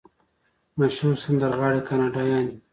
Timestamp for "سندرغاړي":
1.23-1.81